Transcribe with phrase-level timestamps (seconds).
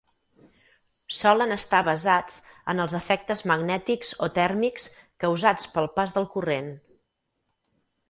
[1.17, 2.39] Solen estar basats
[2.73, 4.91] en els efectes magnètics o tèrmics
[5.27, 6.77] causats pel pas del corrent.